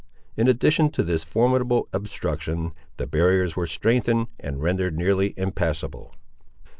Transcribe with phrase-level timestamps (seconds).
[0.35, 6.15] In addition to this formidable obstruction, the barriers were strengthened and rendered nearly impassable.